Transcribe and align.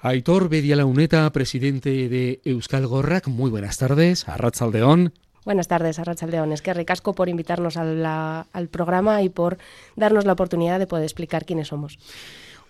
Aitor 0.00 0.48
Bedialauneta, 0.48 1.28
presidente 1.32 2.08
de 2.08 2.40
Euskal 2.44 2.86
Gorrak, 2.86 3.26
muy 3.26 3.50
buenas 3.50 3.78
tardes, 3.78 4.28
Arrachaldeón. 4.28 5.12
Buenas 5.44 5.66
tardes, 5.66 5.98
Arrachaldeón. 5.98 6.52
Es 6.52 6.62
que 6.62 6.72
ricasco 6.72 7.16
por 7.16 7.28
invitarnos 7.28 7.76
al 7.76 8.68
programa 8.70 9.22
y 9.22 9.28
por 9.28 9.58
darnos 9.96 10.24
la 10.24 10.34
oportunidad 10.34 10.78
de 10.78 10.86
poder 10.86 11.02
explicar 11.02 11.44
quiénes 11.44 11.66
somos. 11.66 11.98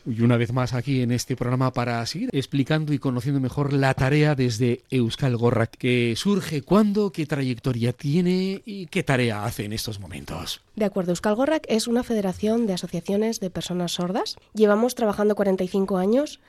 Y 0.06 0.22
una 0.22 0.38
vez 0.38 0.54
más 0.54 0.72
aquí 0.72 1.03
en 1.03 1.11
este 1.12 1.37
programa 1.37 1.71
para 1.71 2.06
seguir 2.06 2.30
explicando 2.33 2.95
y 2.95 2.99
conociendo 2.99 3.40
mejor 3.40 3.74
la 3.74 3.92
tarea 3.92 4.35
desde 4.35 4.81
Euskal 4.90 5.37
Gorrak, 5.37 5.76
que 5.76 6.15
surge 6.17 6.63
cuándo, 6.63 7.13
qué 7.13 7.26
trayectoria 7.26 7.92
tiene 7.92 8.63
y 8.65 8.87
qué 8.87 9.03
tarea 9.03 9.45
hace 9.45 9.67
en 9.67 9.74
estos 9.74 10.01
momentos. 10.01 10.63
De 10.76 10.87
acuerdo, 10.87 11.13
Euskal 11.13 11.35
Gorrak 11.35 11.67
es 11.69 11.88
una 11.88 12.04
federación 12.04 12.67
de 12.67 12.72
asociaciones 12.72 13.38
de 13.40 13.51
personas 13.51 13.92
sordas. 13.92 14.38
Llevamos 14.54 14.95
trabajando 14.95 15.35
45 15.35 15.99
años 15.99 16.41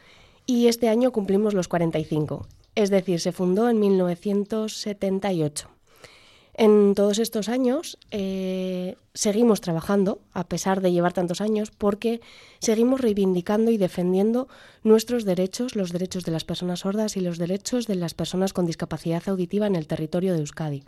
y 0.50 0.68
este 0.68 0.90
año 0.90 1.12
cumplimos 1.12 1.54
los 1.54 1.68
45, 1.68 2.48
es 2.74 2.90
decir, 2.90 3.20
se 3.20 3.32
fundó 3.32 3.70
en 3.70 3.80
1978. 3.80 5.70
En 6.56 6.96
todos 6.96 7.20
estos 7.20 7.50
años 7.50 8.00
eh, 8.10 8.96
seguimos 9.14 9.62
trabajando, 9.62 10.22
a 10.34 10.48
pesar 10.48 10.82
de 10.82 10.92
llevar 10.92 11.14
tantos 11.14 11.42
años, 11.42 11.70
porque 11.70 12.20
seguimos 12.58 13.00
reivindicando 13.00 13.70
y 13.70 13.78
defendiendo 13.78 14.48
nuestros 14.82 15.24
derechos, 15.24 15.76
los 15.76 15.92
derechos 15.92 16.26
de 16.26 16.32
las 16.32 16.46
personas 16.46 16.80
sordas 16.80 17.16
y 17.16 17.20
los 17.20 17.38
derechos 17.38 17.86
de 17.86 17.94
las 17.94 18.16
personas 18.16 18.52
con 18.52 18.66
discapacidad 18.66 19.22
auditiva 19.28 19.68
en 19.68 19.76
el 19.76 19.86
territorio 19.86 20.34
de 20.34 20.40
Euskadi. 20.40 20.84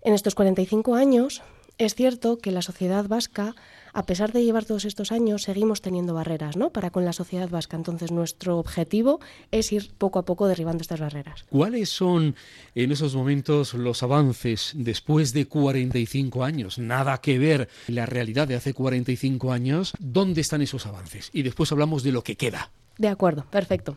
En 0.00 0.14
estos 0.14 0.34
45 0.34 0.94
años 0.94 1.42
es 1.78 1.94
cierto 1.94 2.38
que 2.38 2.52
la 2.52 2.62
sociedad 2.62 3.06
vasca, 3.08 3.54
a 3.92 4.06
pesar 4.06 4.32
de 4.32 4.44
llevar 4.44 4.64
todos 4.64 4.84
estos 4.84 5.10
años, 5.12 5.42
seguimos 5.42 5.80
teniendo 5.80 6.14
barreras 6.14 6.56
¿no? 6.56 6.70
para 6.70 6.90
con 6.90 7.04
la 7.04 7.12
sociedad 7.12 7.48
vasca. 7.48 7.76
Entonces, 7.76 8.12
nuestro 8.12 8.58
objetivo 8.58 9.20
es 9.50 9.72
ir 9.72 9.90
poco 9.98 10.18
a 10.18 10.24
poco 10.24 10.46
derribando 10.46 10.82
estas 10.82 11.00
barreras. 11.00 11.44
¿Cuáles 11.50 11.90
son 11.90 12.36
en 12.74 12.92
esos 12.92 13.14
momentos 13.14 13.74
los 13.74 14.02
avances 14.02 14.72
después 14.74 15.32
de 15.32 15.46
45 15.46 16.44
años? 16.44 16.78
Nada 16.78 17.18
que 17.18 17.38
ver 17.38 17.68
la 17.88 18.06
realidad 18.06 18.46
de 18.46 18.54
hace 18.54 18.72
45 18.72 19.52
años. 19.52 19.92
¿Dónde 19.98 20.40
están 20.40 20.62
esos 20.62 20.86
avances? 20.86 21.30
Y 21.32 21.42
después 21.42 21.72
hablamos 21.72 22.02
de 22.02 22.12
lo 22.12 22.22
que 22.22 22.36
queda. 22.36 22.70
De 22.98 23.08
acuerdo, 23.08 23.44
perfecto. 23.50 23.96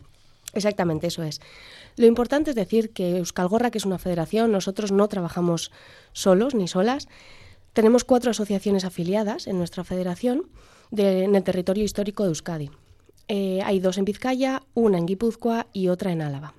Exactamente, 0.53 1.08
eso 1.08 1.23
es. 1.23 1.39
Lo 1.97 2.06
importante 2.08 2.52
es 2.52 2.56
decir 2.56 2.91
que 2.91 3.17
Euskalgorra, 3.17 3.69
que 3.69 3.78
es 3.78 3.86
una 3.86 4.00
federación, 4.00 4.52
nosotros 4.52 4.91
no 4.91 5.08
trabajamos 5.08 5.72
solos 6.14 6.56
ni 6.56 6.67
solas, 6.67 7.08
tenemos 7.78 8.03
cuatro 8.03 8.31
asociaciones 8.31 8.86
afiliadas 8.86 9.45
en 9.45 9.59
nuestra 9.59 9.83
federación 9.83 10.47
en 10.97 11.36
el 11.36 11.44
territorio 11.44 11.84
histórico 11.84 12.23
de 12.23 12.30
Euskadi. 12.30 12.72
Eh, 13.28 13.61
hay 13.64 13.80
dos 13.80 14.00
en 14.00 14.06
Vizcaya, 14.06 14.64
una 14.73 14.97
en 14.97 15.06
Guipúzcoa 15.06 15.67
y 15.73 15.89
otra 15.89 16.11
en 16.11 16.23
Álava. 16.23 16.56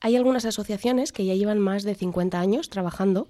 Hay 0.00 0.16
algunas 0.16 0.46
asociaciones 0.46 1.12
que 1.12 1.26
ya 1.26 1.34
llevan 1.34 1.58
más 1.58 1.82
de 1.82 1.94
50 1.94 2.40
años 2.40 2.70
trabajando 2.70 3.28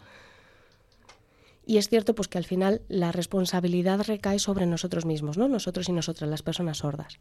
y 1.67 1.79
es 1.79 1.89
cierto 1.89 2.15
pues 2.15 2.29
que 2.29 2.39
al 2.39 2.45
final 2.45 2.83
la 2.89 3.13
responsabilidad 3.13 4.01
recae 4.07 4.39
sobre 4.39 4.67
nosotros 4.67 5.05
mismos, 5.07 5.39
¿no? 5.39 5.49
Nosotros 5.49 5.89
y 5.89 5.93
nosotras, 5.93 6.29
las 6.31 6.43
personas 6.43 6.79
sordas. 6.79 7.19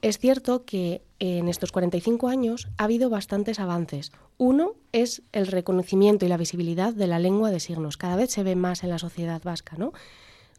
Es 0.00 0.18
cierto 0.18 0.64
que 0.64 1.02
en 1.20 1.48
estos 1.48 1.70
45 1.70 2.28
años 2.28 2.68
ha 2.76 2.84
habido 2.84 3.08
bastantes 3.08 3.60
avances. 3.60 4.10
Uno 4.36 4.74
es 4.90 5.22
el 5.32 5.46
reconocimiento 5.46 6.26
y 6.26 6.28
la 6.28 6.36
visibilidad 6.36 6.92
de 6.92 7.06
la 7.06 7.20
lengua 7.20 7.52
de 7.52 7.60
signos. 7.60 7.96
Cada 7.96 8.16
vez 8.16 8.30
se 8.30 8.42
ve 8.42 8.56
más 8.56 8.82
en 8.82 8.90
la 8.90 8.98
sociedad 8.98 9.40
vasca, 9.44 9.76
¿no? 9.78 9.92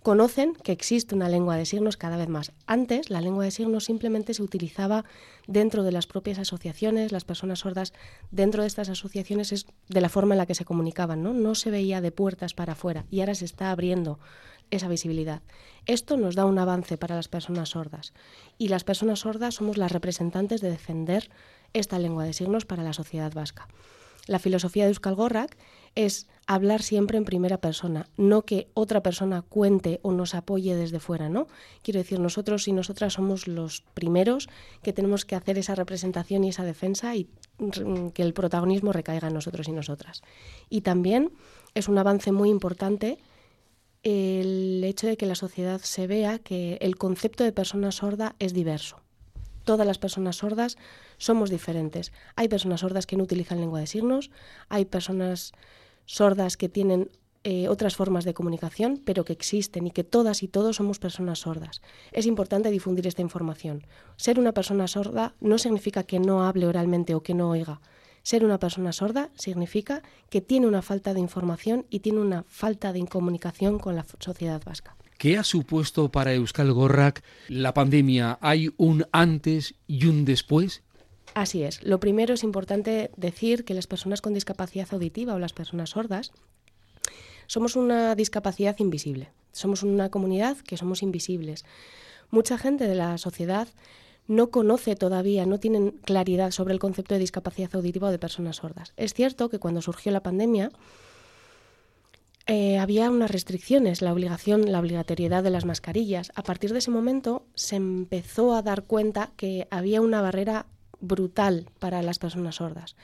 Conocen 0.04 0.54
que 0.54 0.73
existe 0.73 1.16
una 1.16 1.30
lengua 1.30 1.56
de 1.56 1.66
signos 1.66 1.98
cada 1.98 2.18
vez 2.18 2.28
más. 2.28 2.52
Antes 2.68 3.09
la 3.09 3.22
lengua 3.22 3.46
de 3.46 3.52
signos 3.52 3.86
simplemente 3.86 4.34
se 4.34 4.44
utilizaba 4.44 5.06
dentro 5.48 5.84
de 5.84 5.92
las 5.94 6.08
propias 6.08 6.40
asociaciones, 6.40 7.12
las 7.12 7.23
personas 7.23 7.60
sordas 7.60 7.94
dentro 8.30 8.62
de 8.62 8.68
estas 8.68 8.90
asociaciones 8.90 9.52
es 9.54 9.66
de 9.88 10.02
la 10.02 10.10
forma 10.10 10.36
en 10.36 10.40
la 10.40 10.45
que 10.45 10.56
se 10.56 10.66
comunicaban, 10.66 11.23
¿no? 11.23 11.34
No 11.34 11.56
se 11.56 11.72
veía 11.72 12.02
de 12.02 12.12
puertas 12.12 12.54
para 12.54 12.73
afuera 12.73 13.06
y 13.10 13.22
ahora 13.22 13.34
se 13.34 13.45
está 13.45 13.72
abriendo 13.72 14.20
esa 14.72 14.89
visibilidad. 14.89 15.42
Esto 15.86 16.17
nos 16.17 16.36
da 16.36 16.45
un 16.45 16.60
avance 16.60 16.98
para 16.98 17.16
las 17.16 17.30
personas 17.30 17.70
sordas 17.70 18.14
y 18.58 18.67
las 18.67 18.83
personas 18.83 19.20
sordas 19.20 19.56
somos 19.56 19.77
las 19.77 19.92
representantes 19.92 20.61
de 20.61 20.70
defender 20.70 21.30
esta 21.73 21.98
lengua 21.98 22.26
de 22.26 22.33
signos 22.33 22.66
para 22.66 22.83
la 22.83 22.94
sociedad 22.94 23.33
vasca. 23.33 23.67
La 24.26 24.39
filosofía 24.39 24.83
de 24.83 24.89
Euskal 24.89 25.16
Gorrak 25.16 25.58
es 25.95 26.27
hablar 26.45 26.81
siempre 26.81 27.17
en 27.17 27.26
primera 27.26 27.58
persona, 27.59 28.08
no 28.17 28.43
que 28.43 28.67
otra 28.73 29.02
persona 29.02 29.42
cuente 29.42 29.99
o 30.04 30.11
nos 30.11 30.36
apoye 30.36 30.76
desde 30.76 30.99
fuera, 30.99 31.30
¿no? 31.30 31.48
Quiero 31.81 31.99
decir, 31.99 32.20
nosotros 32.20 32.67
y 32.67 32.73
nosotras 32.73 33.14
somos 33.14 33.48
los 33.48 33.81
primeros 33.93 34.49
que 34.82 34.93
tenemos 34.93 35.26
que 35.26 35.36
hacer 35.36 35.58
esa 35.58 35.76
representación 35.76 36.43
y 36.43 36.49
esa 36.49 36.65
defensa 36.65 37.15
y 37.15 37.30
que 38.14 38.23
el 38.23 38.33
protagonismo 38.33 38.92
recaiga 38.92 39.30
en 39.30 39.36
nosotros 39.36 39.67
y 39.67 39.71
nosotras. 39.71 40.21
Y 40.70 40.82
también 40.82 41.32
es 41.76 41.87
un 41.87 41.98
avance 41.98 42.32
muy 42.32 42.49
importante 42.49 43.17
el 44.03 44.83
hecho 44.83 45.08
de 45.08 45.15
que 45.15 45.26
la 45.26 45.36
sociedad 45.36 45.80
se 45.80 46.08
vea 46.08 46.39
que 46.39 46.77
el 46.82 46.98
concepto 46.98 47.45
de 47.45 47.53
persona 47.53 47.92
sorda 47.93 48.36
es 48.39 48.53
diverso 48.53 49.03
todas 49.64 49.87
las 49.87 49.98
personas 49.98 50.37
sordas 50.37 50.77
somos 51.17 51.49
diferentes. 51.49 52.11
Hay 52.36 52.48
personas 52.48 52.82
sordas 52.82 53.05
que 53.05 53.15
no 53.15 53.23
utilizan 53.23 53.59
lengua 53.59 53.80
de 53.80 53.87
signos, 53.87 54.30
hay 54.70 54.86
personas 54.86 55.53
sordas 56.05 56.58
que 56.58 56.69
tienen 56.69 57.09
eh, 57.45 57.67
otras 57.67 57.97
formas 57.97 58.23
de 58.23 58.33
comunicación, 58.33 59.02
pero 59.03 59.25
que 59.25 59.33
existen 59.33 59.87
y 59.87 59.91
que 59.91 60.05
todas 60.05 60.43
y 60.43 60.47
todos 60.47 60.77
somos 60.77 60.99
personas 60.99 61.39
sordas. 61.39 61.81
Es 62.14 62.25
importante 62.25 62.71
difundir 62.71 63.05
esta 63.05 63.21
información. 63.21 63.86
Ser 64.15 64.39
una 64.39 64.53
persona 64.53 64.87
sorda 64.87 65.36
no 65.41 65.58
significa 65.58 66.03
que 66.03 66.19
no 66.19 66.45
hable 66.45 66.67
oralmente 66.67 67.15
o 67.15 67.21
que 67.21 67.33
no 67.33 67.49
oiga. 67.49 67.81
Ser 68.21 68.45
una 68.45 68.59
persona 68.59 68.93
sorda 68.93 69.30
significa 69.36 70.03
que 70.30 70.39
tiene 70.39 70.67
una 70.67 70.81
falta 70.81 71.14
de 71.14 71.19
información 71.19 71.86
y 71.89 71.99
tiene 71.99 72.21
una 72.21 72.45
falta 72.47 72.93
de 72.93 73.05
comunicación 73.05 73.77
con 73.77 73.97
la 73.97 74.05
sociedad 74.20 74.61
vasca. 74.64 74.95
¿Qué 75.17 75.37
ha 75.37 75.43
supuesto 75.43 76.09
para 76.09 76.33
Euskal 76.33 76.71
Gorrak 76.71 77.23
la 77.49 77.73
pandemia? 77.73 78.37
¿Hay 78.41 78.73
un 78.77 79.05
antes 79.11 79.75
y 79.85 80.05
un 80.05 80.23
después? 80.23 80.81
Así 81.34 81.64
es. 81.64 81.84
Lo 81.84 82.00
primero 82.00 82.34
es 82.34 82.44
importante 82.44 83.11
decir 83.17 83.66
que 83.66 83.73
las 83.73 83.88
personas 83.88 84.22
con 84.22 84.34
discapacidad 84.34 84.88
auditiva 84.92 85.34
o 85.34 85.39
las 85.39 85.54
personas 85.54 85.92
sordas 85.92 86.32
somos 87.48 87.76
una 87.76 88.16
discapacidad 88.16 88.78
invisible. 88.80 89.30
Somos 89.52 89.83
una 89.83 90.10
comunidad 90.10 90.58
que 90.58 90.78
somos 90.78 91.04
invisibles. 91.04 91.66
Mucha 92.30 92.58
gente 92.58 92.88
de 92.88 92.95
la 92.95 93.17
sociedad 93.17 93.67
no 94.28 94.50
conoce 94.50 94.95
todavía, 94.95 95.45
no 95.45 95.60
tienen 95.60 95.92
claridad 95.92 96.52
sobre 96.52 96.73
el 96.73 96.80
concepto 96.80 97.14
de 97.14 97.20
discapacidad 97.20 97.76
auditiva 97.76 98.08
o 98.08 98.12
de 98.12 98.20
personas 98.20 98.58
sordas. 98.58 98.94
Es 98.95 99.14
cierto 99.14 99.50
que 99.50 99.60
cuando 99.60 99.82
surgió 99.82 100.12
la 100.12 100.23
pandemia, 100.23 100.72
eh, 102.45 102.78
había 102.78 103.10
unas 103.10 103.32
restricciones, 103.32 104.02
la 104.02 104.12
obligación, 104.12 104.72
la 104.72 104.80
obligatoriedad 104.80 105.44
de 105.44 105.50
las 105.50 105.66
mascarillas. 105.66 106.32
A 106.36 106.44
partir 106.44 106.73
de 106.73 106.80
ese 106.80 106.92
momento 106.92 107.45
se 107.56 107.76
empezó 107.76 108.54
a 108.54 108.62
dar 108.62 108.83
cuenta 108.83 109.32
que 109.38 109.67
había 109.72 110.02
una 110.02 110.22
barrera 110.22 110.66
brutal 111.03 111.69
para 111.80 112.02
las 112.02 112.17
personas 112.17 112.55
sordas. 112.55 112.95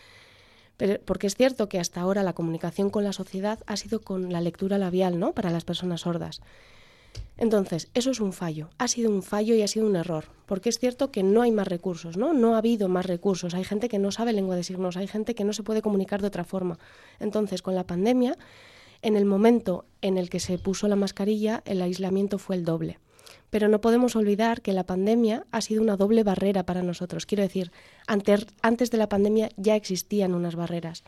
Pero, 0.77 0.99
porque 1.03 1.27
es 1.27 1.35
cierto 1.35 1.69
que 1.69 1.79
hasta 1.79 2.01
ahora 2.01 2.23
la 2.23 2.33
comunicación 2.33 2.89
con 2.89 3.03
la 3.03 3.13
sociedad 3.13 3.59
ha 3.67 3.75
sido 3.77 4.01
con 4.01 4.31
la 4.31 4.41
lectura 4.41 4.77
labial, 4.77 5.19
¿no? 5.19 5.33
Para 5.33 5.51
las 5.51 5.65
personas 5.65 6.01
sordas. 6.01 6.41
Entonces, 7.37 7.89
eso 7.93 8.11
es 8.11 8.19
un 8.19 8.33
fallo. 8.33 8.69
Ha 8.77 8.87
sido 8.87 9.11
un 9.11 9.23
fallo 9.23 9.55
y 9.55 9.61
ha 9.61 9.67
sido 9.67 9.85
un 9.85 9.95
error. 9.95 10.25
Porque 10.45 10.69
es 10.69 10.79
cierto 10.79 11.11
que 11.11 11.23
no 11.23 11.41
hay 11.41 11.51
más 11.51 11.67
recursos, 11.67 12.17
¿no? 12.17 12.33
No 12.33 12.55
ha 12.55 12.59
habido 12.59 12.89
más 12.89 13.05
recursos. 13.05 13.53
Hay 13.53 13.63
gente 13.63 13.89
que 13.89 13.99
no 13.99 14.11
sabe 14.11 14.33
lengua 14.33 14.55
de 14.55 14.63
signos, 14.63 14.97
hay 14.97 15.07
gente 15.07 15.35
que 15.35 15.43
no 15.43 15.53
se 15.53 15.63
puede 15.63 15.81
comunicar 15.81 16.21
de 16.21 16.27
otra 16.27 16.43
forma. 16.43 16.79
Entonces, 17.19 17.61
con 17.61 17.75
la 17.75 17.85
pandemia 17.85 18.37
en 19.01 19.15
el 19.15 19.25
momento 19.25 19.85
en 20.01 20.17
el 20.17 20.29
que 20.29 20.39
se 20.39 20.57
puso 20.57 20.87
la 20.87 20.97
mascarilla, 20.97 21.61
el 21.65 21.81
aislamiento 21.81 22.37
fue 22.37 22.57
el 22.57 22.65
doble. 22.65 22.99
Pero 23.49 23.67
no 23.67 23.81
podemos 23.81 24.15
olvidar 24.15 24.61
que 24.61 24.73
la 24.73 24.85
pandemia 24.85 25.45
ha 25.51 25.61
sido 25.61 25.81
una 25.81 25.97
doble 25.97 26.23
barrera 26.23 26.65
para 26.65 26.83
nosotros. 26.83 27.25
Quiero 27.25 27.43
decir, 27.43 27.71
antes, 28.07 28.91
de 28.91 28.97
la 28.97 29.09
pandemia 29.09 29.49
ya 29.57 29.75
existían 29.75 30.33
unas 30.33 30.55
barreras. 30.55 31.03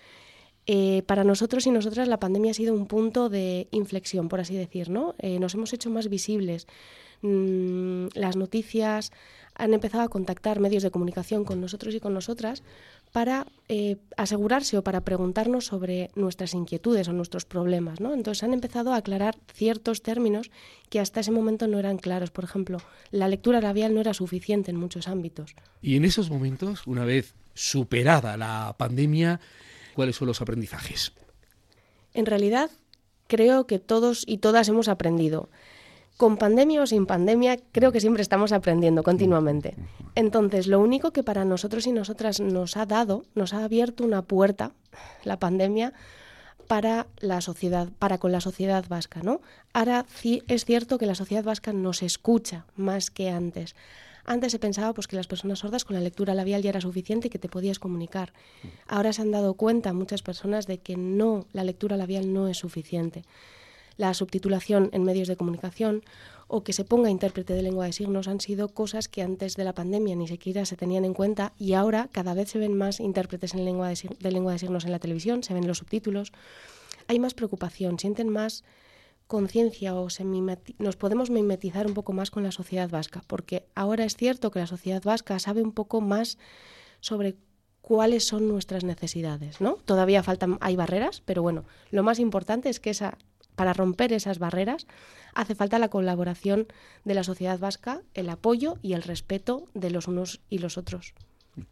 Eh, 0.68 1.04
para 1.08 1.24
nosotros 1.24 1.66
y 1.66 1.72
nosotras 1.72 2.08
la 2.08 2.20
pandemia 2.20 2.52
ha 2.52 2.56
sido 2.56 2.74
un 2.74 2.86
punto 2.86 3.30
de 3.30 3.68
inflexión, 3.72 4.30
por 4.30 4.40
así 4.40 4.56
decir, 4.56 4.90
¿no? 4.90 5.16
Eh, 5.18 5.40
nos 5.40 5.56
hemos 5.56 5.74
hecho 5.74 5.90
más 5.90 6.08
visibles. 6.08 6.68
Mm, 7.22 8.08
las 8.14 8.36
noticias 8.36 9.12
han 9.56 9.74
empezado 9.74 10.04
a 10.04 10.10
contactar 10.10 10.60
medios 10.60 10.84
de 10.84 10.92
comunicación 10.92 11.46
con 11.46 11.62
nosotros 11.62 11.94
y 11.94 12.00
con 12.00 12.14
nosotras 12.14 12.64
para 13.12 13.46
eh, 13.68 13.98
asegurarse 14.16 14.78
o 14.78 14.84
para 14.84 15.02
preguntarnos 15.02 15.66
sobre 15.66 16.12
nuestras 16.16 16.54
inquietudes 16.54 17.08
o 17.08 17.14
nuestros 17.14 17.46
problemas. 17.46 18.00
¿no? 18.00 18.14
Entonces 18.14 18.44
han 18.44 18.54
empezado 18.54 18.94
a 18.94 18.98
aclarar 18.98 19.36
ciertos 19.54 20.02
términos 20.02 20.50
que 20.90 21.00
hasta 21.00 21.20
ese 21.20 21.32
momento 21.32 21.68
no 21.68 21.80
eran 21.80 21.98
claros. 21.98 22.32
Por 22.32 22.44
ejemplo, 22.44 22.78
la 23.12 23.28
lectura 23.28 23.60
labial 23.60 23.94
no 23.94 24.02
era 24.02 24.14
suficiente 24.14 24.72
en 24.72 24.78
muchos 24.78 25.08
ámbitos. 25.08 25.56
Y 25.82 25.98
en 25.98 26.06
esos 26.06 26.30
momentos, 26.30 26.88
una 26.88 27.06
vez 27.06 27.36
superada 27.54 28.38
la 28.38 28.76
pandemia, 28.78 29.42
¿cuáles 29.94 30.16
son 30.16 30.28
los 30.28 30.42
aprendizajes? 30.42 31.12
En 32.14 32.26
realidad, 32.26 32.72
creo 33.28 33.68
que 33.68 33.80
todos 33.80 34.24
y 34.26 34.38
todas 34.38 34.70
hemos 34.70 34.88
aprendido. 34.88 35.50
Con 36.22 36.38
pandemia 36.38 36.84
o 36.84 36.86
sin 36.86 37.08
pandemia, 37.08 37.58
creo 37.72 37.92
que 37.92 38.00
siempre 38.00 38.22
estamos 38.22 38.52
aprendiendo 38.52 39.02
continuamente. 39.02 39.74
Entonces, 40.14 40.68
lo 40.68 40.80
único 40.80 41.10
que 41.10 41.24
para 41.24 41.46
nosotros 41.46 41.88
y 41.88 41.92
nosotras 41.92 42.40
nos 42.40 42.78
ha 42.78 42.86
dado, 42.86 43.24
nos 43.34 43.56
ha 43.56 43.64
abierto 43.64 44.04
una 44.04 44.22
puerta, 44.22 44.72
la 45.24 45.40
pandemia, 45.40 45.94
para 46.68 47.08
la 47.22 47.42
sociedad, 47.42 47.90
para 47.98 48.20
con 48.20 48.32
la 48.32 48.40
sociedad 48.40 48.86
vasca, 48.88 49.22
¿no? 49.24 49.42
Ahora 49.74 50.06
sí 50.14 50.44
es 50.48 50.64
cierto 50.64 51.00
que 51.00 51.08
la 51.08 51.16
sociedad 51.16 51.44
vasca 51.44 51.74
nos 51.74 52.04
escucha 52.04 52.68
más 52.76 53.10
que 53.10 53.32
antes. 53.32 53.76
Antes 54.24 54.52
se 54.52 54.60
pensaba 54.60 54.94
pues, 54.94 55.08
que 55.08 55.16
las 55.16 55.26
personas 55.26 55.58
sordas 55.58 55.86
con 55.86 55.96
la 55.96 56.04
lectura 56.04 56.36
labial 56.36 56.62
ya 56.62 56.70
era 56.70 56.82
suficiente 56.82 57.30
y 57.30 57.32
que 57.32 57.40
te 57.40 57.50
podías 57.50 57.80
comunicar. 57.80 58.32
Ahora 58.88 59.12
se 59.12 59.24
han 59.24 59.32
dado 59.32 59.56
cuenta 59.56 59.92
muchas 59.92 60.22
personas 60.22 60.68
de 60.68 60.78
que 60.78 60.98
no, 60.98 61.48
la 61.52 61.64
lectura 61.64 61.98
labial 61.98 62.32
no 62.32 62.48
es 62.48 62.60
suficiente 62.60 63.24
la 63.98 64.14
subtitulación 64.14 64.90
en 64.94 65.04
medios 65.04 65.28
de 65.28 65.38
comunicación 65.38 66.04
o 66.54 66.64
que 66.64 66.74
se 66.74 66.84
ponga 66.84 67.10
intérprete 67.10 67.54
de 67.54 67.62
lengua 67.62 67.86
de 67.86 67.94
signos 67.94 68.28
han 68.28 68.42
sido 68.42 68.68
cosas 68.68 69.08
que 69.08 69.22
antes 69.22 69.56
de 69.56 69.64
la 69.64 69.74
pandemia 69.74 70.18
ni 70.18 70.28
siquiera 70.28 70.66
se 70.66 70.76
tenían 70.76 71.06
en 71.06 71.14
cuenta 71.14 71.54
y 71.58 71.74
ahora 71.74 72.10
cada 72.12 72.34
vez 72.34 72.50
se 72.50 72.60
ven 72.60 72.74
más 72.74 73.00
intérpretes 73.00 73.54
en 73.54 73.64
lengua 73.64 73.88
de, 73.88 74.32
lengua 74.32 74.52
de 74.52 74.60
signos 74.60 74.84
en 74.84 74.92
la 74.92 75.00
televisión, 75.00 75.44
se 75.44 75.54
ven 75.54 75.66
los 75.66 75.78
subtítulos. 75.78 76.34
Hay 77.08 77.20
más 77.20 77.34
preocupación, 77.34 78.00
sienten 78.00 78.28
más 78.28 78.66
conciencia 79.28 79.96
o 79.96 80.10
se 80.10 80.26
nos 80.26 80.98
podemos 80.98 81.30
mimetizar 81.30 81.88
un 81.88 81.94
poco 81.94 82.12
más 82.12 82.32
con 82.32 82.44
la 82.44 82.52
sociedad 82.52 82.90
vasca, 82.90 83.24
porque 83.28 83.66
ahora 83.74 84.04
es 84.04 84.18
cierto 84.18 84.52
que 84.52 84.60
la 84.60 84.68
sociedad 84.68 85.02
vasca 85.02 85.40
sabe 85.40 85.62
un 85.62 85.72
poco 85.72 86.02
más 86.02 86.38
sobre 87.00 87.38
cuáles 87.82 88.28
son 88.28 88.50
nuestras 88.50 88.84
necesidades, 88.84 89.62
¿no? 89.62 89.76
Todavía 89.86 90.22
faltan 90.22 90.58
hay 90.60 90.76
barreras, 90.76 91.22
pero 91.26 91.42
bueno, 91.42 91.64
lo 91.92 92.04
más 92.04 92.20
importante 92.20 92.68
es 92.68 92.82
que 92.82 92.90
esa 92.90 93.18
para 93.56 93.74
romper 93.74 94.14
esas 94.14 94.40
barreras 94.40 94.88
hace 95.34 95.56
falta 95.56 95.80
la 95.80 95.90
colaboración 95.90 96.68
de 97.04 97.14
la 97.14 97.24
sociedad 97.24 97.60
vasca, 97.60 98.02
el 98.14 98.30
apoyo 98.30 98.78
y 98.82 98.94
el 98.94 99.04
respeto 99.04 99.66
de 99.74 99.92
los 99.92 100.08
unos 100.08 100.42
y 100.50 100.60
los 100.60 100.78
otros 100.78 101.14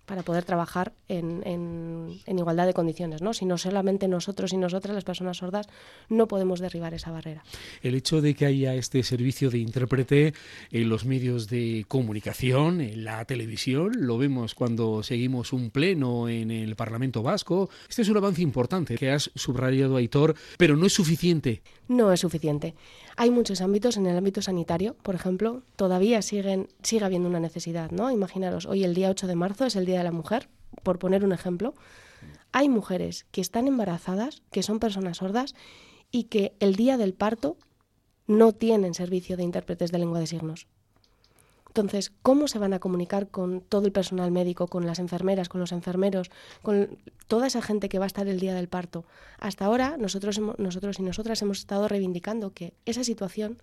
para 0.05 0.23
poder 0.23 0.43
trabajar 0.43 0.93
en, 1.07 2.19
igualdad 2.27 2.65
de 2.65 2.73
condiciones, 2.73 3.21
¿no? 3.21 3.33
Si 3.33 3.45
no 3.45 3.57
solamente 3.57 4.07
nosotros 4.07 4.53
y 4.53 4.57
nosotras, 4.57 4.93
las 4.93 5.03
personas 5.03 5.37
sordas, 5.37 5.67
no 6.09 6.27
podemos 6.27 6.59
derribar 6.59 6.93
esa 6.93 7.11
barrera. 7.11 7.43
El 7.81 7.95
hecho 7.95 8.21
de 8.21 8.35
que 8.35 8.45
haya 8.45 8.75
este 8.75 9.03
servicio 9.03 9.49
de 9.49 9.59
intérprete 9.59 10.33
en 10.71 10.89
los 10.89 11.05
medios 11.05 11.47
de 11.47 11.85
comunicación, 11.87 12.81
en 12.81 13.03
la 13.03 13.23
televisión, 13.25 13.91
lo 13.97 14.17
vemos 14.17 14.55
cuando 14.55 15.03
seguimos 15.03 15.53
un 15.53 15.69
pleno 15.69 16.27
en 16.27 16.51
el 16.51 16.75
Parlamento 16.75 17.23
Vasco. 17.23 17.69
Este 17.89 18.01
es 18.01 18.09
un 18.09 18.17
avance 18.17 18.41
importante 18.41 18.97
que 18.97 19.11
has 19.11 19.31
subrayado, 19.35 19.97
Aitor, 19.97 20.35
pero 20.57 20.75
no 20.75 20.85
es 20.85 20.93
suficiente. 20.93 21.61
No 21.89 22.13
es 22.13 22.19
suficiente. 22.19 22.75
Hay 23.17 23.31
muchos 23.31 23.61
ámbitos, 23.61 23.97
en 23.97 24.05
el 24.05 24.15
ámbito 24.15 24.43
sanitario, 24.43 24.95
por 25.01 25.15
ejemplo, 25.15 25.63
todavía 25.75 26.21
siguen, 26.21 26.67
sigue 26.83 27.03
habiendo 27.03 27.27
una 27.27 27.39
necesidad, 27.39 27.89
¿no? 27.89 28.11
Imaginaros, 28.11 28.67
hoy 28.67 28.83
el 28.83 28.93
día 28.93 29.09
8 29.09 29.25
de 29.25 29.35
marzo 29.35 29.65
es 29.65 29.75
el 29.75 29.87
Día 29.87 29.97
de 29.97 30.03
la 30.03 30.11
Mujer, 30.11 30.49
por 30.83 30.99
poner 30.99 31.25
un 31.25 31.31
ejemplo. 31.31 31.73
Hay 32.51 32.69
mujeres 32.69 33.25
que 33.31 33.41
están 33.41 33.67
embarazadas, 33.67 34.43
que 34.51 34.61
son 34.61 34.77
personas 34.77 35.17
sordas, 35.17 35.55
y 36.11 36.25
que 36.25 36.53
el 36.59 36.75
día 36.75 36.95
del 36.97 37.15
parto 37.15 37.57
no 38.27 38.51
tienen 38.51 38.93
servicio 38.93 39.35
de 39.35 39.43
intérpretes 39.43 39.91
de 39.91 39.97
lengua 39.97 40.19
de 40.19 40.27
signos. 40.27 40.67
Entonces, 41.69 42.11
¿cómo 42.23 42.47
se 42.47 42.57
van 42.57 42.73
a 42.73 42.79
comunicar 42.79 43.27
con 43.27 43.61
todo 43.61 43.85
el 43.85 43.91
personal 43.91 44.31
médico, 44.31 44.67
con 44.67 44.87
las 44.87 44.97
enfermeras, 44.97 45.49
con 45.49 45.61
los 45.61 45.71
enfermeros, 45.71 46.31
con 46.63 46.97
toda 47.27 47.45
esa 47.45 47.61
gente 47.61 47.89
que 47.89 47.99
va 47.99 48.05
a 48.05 48.07
estar 48.07 48.27
el 48.27 48.39
día 48.39 48.55
del 48.55 48.67
parto? 48.67 49.05
Hasta 49.39 49.65
ahora, 49.65 49.95
nosotros, 49.97 50.41
nosotros 50.57 50.99
y 50.99 51.03
nosotras 51.03 51.41
hemos 51.43 51.59
estado 51.59 51.87
reivindicando 51.87 52.53
que 52.53 52.73
esa 52.85 53.03
situación 53.03 53.61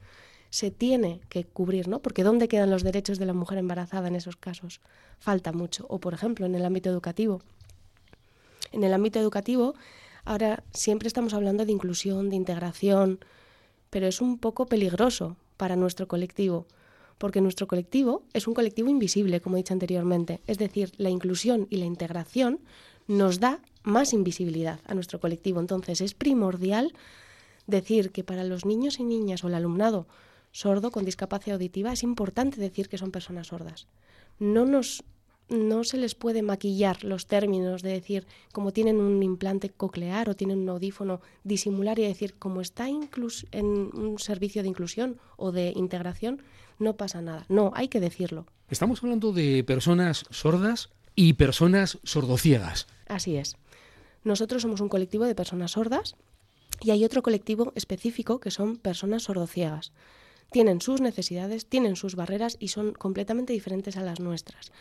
se 0.50 0.70
tiene 0.70 1.20
que 1.28 1.44
cubrir, 1.44 1.88
¿no? 1.88 1.98
Porque 1.98 2.22
¿dónde 2.22 2.46
quedan 2.46 2.70
los 2.70 2.84
derechos 2.84 3.18
de 3.18 3.26
la 3.26 3.32
mujer 3.32 3.58
embarazada 3.58 4.06
en 4.06 4.14
esos 4.14 4.36
casos? 4.36 4.80
Falta 5.18 5.52
mucho. 5.52 5.84
O, 5.88 5.98
por 5.98 6.14
ejemplo, 6.14 6.46
en 6.46 6.54
el 6.54 6.64
ámbito 6.64 6.88
educativo. 6.88 7.42
En 8.70 8.84
el 8.84 8.94
ámbito 8.94 9.18
educativo, 9.18 9.74
ahora 10.24 10.62
siempre 10.72 11.08
estamos 11.08 11.34
hablando 11.34 11.66
de 11.66 11.72
inclusión, 11.72 12.30
de 12.30 12.36
integración, 12.36 13.18
pero 13.90 14.06
es 14.06 14.20
un 14.20 14.38
poco 14.38 14.66
peligroso 14.66 15.36
para 15.56 15.74
nuestro 15.74 16.06
colectivo 16.06 16.66
porque 17.18 17.40
nuestro 17.40 17.66
colectivo 17.66 18.22
es 18.32 18.46
un 18.46 18.54
colectivo 18.54 18.90
invisible, 18.90 19.40
como 19.40 19.56
he 19.56 19.60
dicho 19.60 19.72
anteriormente. 19.72 20.40
Es 20.46 20.58
decir, 20.58 20.92
la 20.96 21.10
inclusión 21.10 21.66
y 21.70 21.76
la 21.76 21.86
integración 21.86 22.60
nos 23.08 23.40
da 23.40 23.60
más 23.82 24.12
invisibilidad 24.12 24.80
a 24.86 24.94
nuestro 24.94 25.20
colectivo. 25.20 25.60
Entonces, 25.60 26.00
es 26.00 26.14
primordial 26.14 26.92
decir 27.66 28.10
que 28.10 28.24
para 28.24 28.44
los 28.44 28.64
niños 28.64 28.98
y 29.00 29.04
niñas 29.04 29.44
o 29.44 29.48
el 29.48 29.54
alumnado 29.54 30.06
sordo 30.52 30.90
con 30.90 31.04
discapacidad 31.04 31.56
auditiva 31.56 31.92
es 31.92 32.02
importante 32.02 32.60
decir 32.60 32.88
que 32.88 32.98
son 32.98 33.10
personas 33.10 33.48
sordas. 33.48 33.86
No 34.38 34.64
nos 34.64 35.04
no 35.48 35.84
se 35.84 35.96
les 35.96 36.16
puede 36.16 36.42
maquillar 36.42 37.04
los 37.04 37.26
términos 37.26 37.82
de 37.82 37.90
decir 37.90 38.26
como 38.52 38.72
tienen 38.72 38.96
un 38.96 39.22
implante 39.22 39.70
coclear 39.70 40.28
o 40.28 40.34
tienen 40.34 40.58
un 40.58 40.68
audífono, 40.68 41.20
disimular 41.44 42.00
y 42.00 42.02
decir 42.02 42.34
como 42.34 42.60
está 42.60 42.88
en 42.88 43.08
un 43.62 44.18
servicio 44.18 44.62
de 44.62 44.68
inclusión 44.68 45.18
o 45.36 45.52
de 45.52 45.72
integración, 45.76 46.42
no 46.78 46.96
pasa 46.96 47.22
nada. 47.22 47.44
No, 47.48 47.72
hay 47.74 47.88
que 47.88 48.00
decirlo. 48.00 48.46
Estamos 48.68 49.02
hablando 49.02 49.32
de 49.32 49.64
personas 49.64 50.26
sordas 50.30 50.90
y 51.14 51.34
personas 51.34 51.98
sordociegas. 52.02 52.86
Así 53.08 53.36
es. 53.36 53.56
Nosotros 54.24 54.62
somos 54.62 54.80
un 54.80 54.88
colectivo 54.88 55.24
de 55.24 55.34
personas 55.34 55.72
sordas 55.72 56.16
y 56.80 56.90
hay 56.90 57.04
otro 57.04 57.22
colectivo 57.22 57.72
específico 57.76 58.40
que 58.40 58.50
son 58.50 58.76
personas 58.76 59.22
sordociegas. 59.22 59.92
Tienen 60.50 60.80
sus 60.80 61.00
necesidades, 61.00 61.66
tienen 61.66 61.96
sus 61.96 62.14
barreras 62.14 62.56
y 62.60 62.68
son 62.68 62.92
completamente 62.92 63.52
diferentes 63.52 63.96
a 63.96 64.02
las 64.02 64.20
nuestras. 64.20 64.72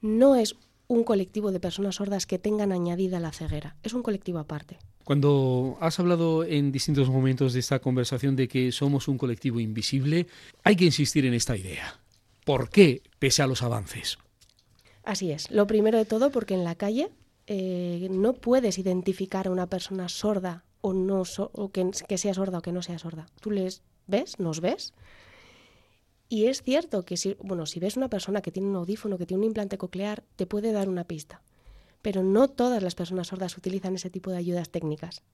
No 0.00 0.36
es 0.36 0.56
un 0.88 1.04
colectivo 1.04 1.52
de 1.52 1.60
personas 1.60 1.96
sordas 1.96 2.26
que 2.26 2.38
tengan 2.38 2.72
añadida 2.72 3.20
la 3.20 3.32
ceguera, 3.32 3.76
es 3.82 3.92
un 3.94 4.02
colectivo 4.02 4.38
aparte. 4.38 4.78
Cuando 5.04 5.76
has 5.80 5.98
hablado 6.00 6.44
en 6.44 6.72
distintos 6.72 7.08
momentos 7.08 7.52
de 7.52 7.60
esta 7.60 7.78
conversación 7.78 8.36
de 8.36 8.48
que 8.48 8.72
somos 8.72 9.08
un 9.08 9.18
colectivo 9.18 9.60
invisible, 9.60 10.26
hay 10.64 10.76
que 10.76 10.84
insistir 10.84 11.24
en 11.26 11.34
esta 11.34 11.56
idea. 11.56 12.00
¿Por 12.44 12.70
qué, 12.70 13.02
pese 13.18 13.42
a 13.42 13.46
los 13.46 13.62
avances? 13.62 14.18
Así 15.04 15.30
es. 15.30 15.50
Lo 15.50 15.66
primero 15.66 15.98
de 15.98 16.04
todo, 16.04 16.30
porque 16.30 16.54
en 16.54 16.64
la 16.64 16.74
calle 16.74 17.10
eh, 17.46 18.08
no 18.10 18.32
puedes 18.32 18.78
identificar 18.78 19.46
a 19.46 19.50
una 19.50 19.68
persona 19.68 20.08
sorda 20.08 20.64
o 20.80 20.92
no 20.92 21.22
o 21.36 21.70
que, 21.70 21.90
que 22.08 22.18
sea 22.18 22.34
sorda 22.34 22.58
o 22.58 22.62
que 22.62 22.72
no 22.72 22.82
sea 22.82 22.98
sorda. 22.98 23.26
Tú 23.40 23.50
les 23.50 23.82
ves, 24.06 24.38
nos 24.38 24.60
ves, 24.60 24.92
y 26.28 26.46
es 26.46 26.62
cierto 26.62 27.04
que 27.04 27.16
si, 27.16 27.36
bueno, 27.40 27.66
si 27.66 27.80
ves 27.80 27.96
una 27.96 28.10
persona 28.10 28.42
que 28.42 28.52
tiene 28.52 28.68
un 28.68 28.76
audífono, 28.76 29.18
que 29.18 29.26
tiene 29.26 29.40
un 29.40 29.46
implante 29.48 29.78
coclear, 29.78 30.24
te 30.36 30.46
puede 30.46 30.72
dar 30.72 30.88
una 30.88 31.04
pista 31.04 31.42
pero 32.06 32.22
no 32.22 32.46
todas 32.46 32.84
las 32.84 32.94
personas 32.94 33.26
sordas 33.26 33.58
utilizan 33.58 33.96
ese 33.96 34.10
tipo 34.10 34.30
de 34.30 34.36
ayudas 34.36 34.70
técnicas. 34.70 35.24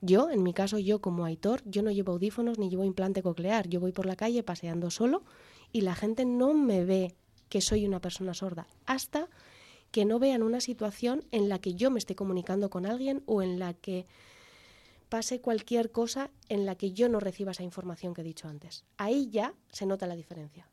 Yo, 0.00 0.30
en 0.30 0.44
mi 0.44 0.54
caso, 0.54 0.78
yo 0.78 1.00
como 1.00 1.24
Aitor, 1.24 1.62
yo 1.64 1.82
no 1.82 1.90
llevo 1.90 2.12
audífonos 2.12 2.60
ni 2.60 2.70
llevo 2.70 2.84
implante 2.84 3.24
coclear, 3.24 3.66
yo 3.66 3.80
voy 3.80 3.90
por 3.90 4.06
la 4.06 4.14
calle 4.14 4.44
paseando 4.44 4.90
solo 4.90 5.24
y 5.72 5.80
la 5.80 5.96
gente 5.96 6.24
no 6.24 6.54
me 6.54 6.84
ve 6.84 7.16
que 7.48 7.60
soy 7.60 7.86
una 7.86 8.00
persona 8.00 8.34
sorda 8.34 8.68
hasta 8.84 9.28
que 9.90 10.04
no 10.04 10.20
vean 10.20 10.44
una 10.44 10.60
situación 10.60 11.24
en 11.32 11.48
la 11.48 11.58
que 11.58 11.74
yo 11.74 11.90
me 11.90 11.98
esté 11.98 12.14
comunicando 12.14 12.70
con 12.70 12.86
alguien 12.86 13.24
o 13.26 13.42
en 13.42 13.58
la 13.58 13.74
que 13.74 14.06
pase 15.08 15.40
cualquier 15.40 15.90
cosa 15.90 16.30
en 16.48 16.66
la 16.66 16.74
que 16.76 16.92
yo 16.92 17.08
no 17.08 17.20
reciba 17.20 17.52
esa 17.52 17.62
información 17.62 18.14
que 18.14 18.22
he 18.22 18.24
dicho 18.24 18.48
antes. 18.48 18.84
Ahí 18.96 19.28
ya 19.30 19.54
se 19.70 19.86
nota 19.86 20.06
la 20.06 20.16
diferencia. 20.16 20.68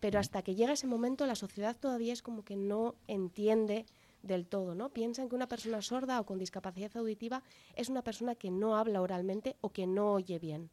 Pero 0.00 0.18
hasta 0.18 0.42
que 0.42 0.56
llega 0.56 0.72
ese 0.72 0.88
momento 0.88 1.24
la 1.26 1.36
sociedad 1.36 1.76
todavía 1.76 2.12
es 2.12 2.20
como 2.20 2.44
que 2.44 2.56
no 2.56 2.96
entiende 3.06 3.86
del 4.22 4.46
todo, 4.46 4.74
¿no? 4.74 4.88
Piensan 4.92 5.28
que 5.28 5.36
una 5.36 5.46
persona 5.46 5.82
sorda 5.82 6.18
o 6.20 6.26
con 6.26 6.38
discapacidad 6.38 6.96
auditiva 6.96 7.44
es 7.76 7.88
una 7.88 8.02
persona 8.02 8.34
que 8.34 8.50
no 8.50 8.76
habla 8.76 9.00
oralmente 9.00 9.56
o 9.60 9.70
que 9.70 9.86
no 9.86 10.12
oye 10.12 10.40
bien. 10.40 10.70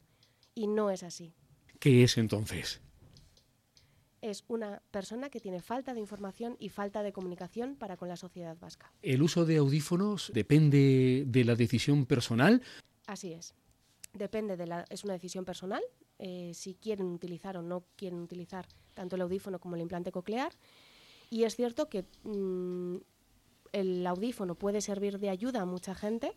Y 0.56 0.66
no 0.66 0.90
es 0.90 1.04
así. 1.04 1.34
¿Qué 1.78 2.02
es 2.02 2.18
entonces? 2.18 2.80
Es 4.22 4.44
una 4.48 4.82
persona 4.90 5.30
que 5.30 5.40
tiene 5.40 5.60
falta 5.60 5.94
de 5.94 6.00
información 6.00 6.56
y 6.58 6.70
falta 6.70 7.02
de 7.02 7.12
comunicación 7.12 7.76
para 7.76 7.96
con 7.96 8.08
la 8.08 8.16
sociedad 8.16 8.56
vasca. 8.58 8.92
¿El 9.02 9.22
uso 9.22 9.44
de 9.44 9.58
audífonos 9.58 10.30
depende 10.34 11.24
de 11.26 11.44
la 11.44 11.54
decisión 11.54 12.06
personal? 12.06 12.62
Así 13.06 13.32
es. 13.32 13.54
Depende 14.12 14.56
de 14.56 14.66
la, 14.66 14.84
es 14.88 15.04
una 15.04 15.12
decisión 15.12 15.44
personal, 15.44 15.82
eh, 16.18 16.52
si 16.54 16.74
quieren 16.74 17.06
utilizar 17.06 17.56
o 17.58 17.62
no 17.62 17.84
quieren 17.96 18.20
utilizar 18.20 18.66
tanto 18.94 19.16
el 19.16 19.22
audífono 19.22 19.58
como 19.58 19.76
el 19.76 19.82
implante 19.82 20.10
coclear. 20.10 20.52
Y 21.28 21.44
es 21.44 21.54
cierto 21.54 21.88
que 21.88 22.06
mm, 22.22 22.96
el 23.72 24.06
audífono 24.06 24.54
puede 24.54 24.80
servir 24.80 25.18
de 25.18 25.28
ayuda 25.28 25.62
a 25.62 25.66
mucha 25.66 25.94
gente 25.94 26.32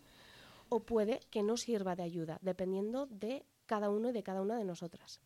o 0.67 0.81
puede 0.81 1.21
que 1.31 1.43
no 1.43 1.57
sirva 1.57 1.95
de 1.95 2.03
ayuda, 2.03 2.39
dependiendo 2.41 3.05
de 3.07 3.45
cada 3.65 3.89
uno 3.89 4.09
y 4.09 4.13
de 4.13 4.23
cada 4.23 4.41
una 4.41 4.57
de 4.57 4.65
nosotras. 4.65 5.21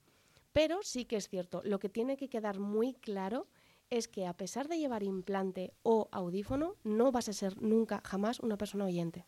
Pero 0.54 0.80
sí 0.84 1.06
que 1.06 1.18
es 1.18 1.28
cierto, 1.28 1.62
lo 1.66 1.80
que 1.80 1.90
tiene 1.90 2.16
que 2.16 2.30
quedar 2.30 2.60
muy 2.60 2.94
claro 2.94 3.48
es 3.90 4.08
que 4.08 4.26
a 4.26 4.38
pesar 4.38 4.68
de 4.68 4.78
llevar 4.78 5.04
implante 5.04 5.74
o 5.84 6.10
audífono, 6.12 6.78
no 6.84 7.12
vas 7.12 7.30
a 7.30 7.34
ser 7.34 7.62
nunca, 7.62 8.02
jamás 8.06 8.40
una 8.40 8.58
persona 8.58 8.86
oyente. 8.86 9.26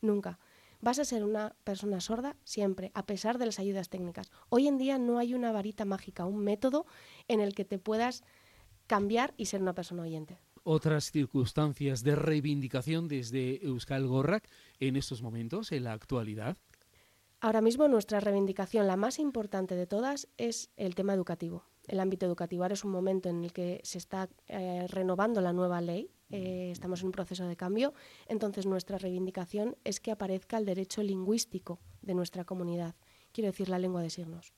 Nunca. 0.00 0.38
Vas 0.80 0.98
a 1.00 1.04
ser 1.04 1.24
una 1.24 1.56
persona 1.64 2.00
sorda 2.00 2.36
siempre, 2.44 2.92
a 2.94 3.04
pesar 3.04 3.38
de 3.38 3.46
las 3.46 3.58
ayudas 3.58 3.88
técnicas. 3.88 4.30
Hoy 4.48 4.68
en 4.68 4.78
día 4.78 4.98
no 4.98 5.18
hay 5.18 5.34
una 5.34 5.50
varita 5.50 5.84
mágica, 5.84 6.24
un 6.24 6.38
método 6.38 6.86
en 7.26 7.40
el 7.40 7.54
que 7.54 7.64
te 7.64 7.78
puedas 7.78 8.22
cambiar 8.86 9.34
y 9.36 9.46
ser 9.46 9.60
una 9.60 9.74
persona 9.74 10.02
oyente. 10.02 10.38
Otras 10.62 11.10
circunstancias 11.10 12.02
de 12.02 12.14
reivindicación 12.14 13.08
desde 13.08 13.64
Euskal 13.64 14.06
Gorrak 14.06 14.48
en 14.78 14.96
estos 14.96 15.22
momentos, 15.22 15.72
en 15.72 15.84
la 15.84 15.92
actualidad. 15.92 16.58
Ahora 17.40 17.60
mismo 17.60 17.86
nuestra 17.88 18.20
reivindicación, 18.20 18.86
la 18.86 18.96
más 18.96 19.18
importante 19.18 19.74
de 19.74 19.86
todas, 19.86 20.28
es 20.38 20.70
el 20.76 20.94
tema 20.94 21.14
educativo. 21.14 21.64
El 21.86 22.00
ámbito 22.00 22.26
educativo 22.26 22.64
ahora 22.64 22.74
es 22.74 22.84
un 22.84 22.90
momento 22.90 23.28
en 23.28 23.44
el 23.44 23.52
que 23.52 23.80
se 23.84 23.98
está 23.98 24.28
eh, 24.48 24.86
renovando 24.88 25.40
la 25.40 25.52
nueva 25.52 25.80
ley 25.80 26.10
eh, 26.30 26.68
estamos 26.70 27.00
en 27.00 27.06
un 27.06 27.12
proceso 27.12 27.46
de 27.46 27.56
cambio, 27.56 27.94
entonces 28.26 28.66
nuestra 28.66 28.98
reivindicación 28.98 29.76
es 29.84 29.98
que 29.98 30.10
aparezca 30.10 30.58
el 30.58 30.66
derecho 30.66 31.02
lingüístico 31.02 31.80
de 32.02 32.14
nuestra 32.14 32.44
comunidad, 32.44 32.94
quiero 33.32 33.50
decir 33.50 33.68
la 33.68 33.78
lengua 33.78 34.02
de 34.02 34.10
signos. 34.10 34.52